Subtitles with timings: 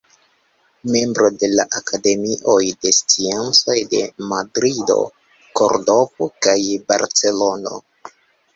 [0.93, 4.01] Membro de la Akademioj de Sciencoj de
[4.33, 4.97] Madrido,
[5.61, 6.59] Kordovo kaj
[6.91, 7.79] Barcelono.